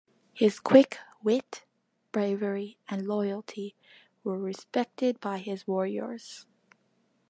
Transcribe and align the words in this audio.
His 0.33 0.59
quick 0.59 0.97
wit, 1.21 1.63
bravery, 2.11 2.79
and 2.89 3.07
loyalty 3.07 3.75
were 4.23 4.39
respected 4.39 5.19
by 5.19 5.37
his 5.37 5.67
warriors. 5.67 6.47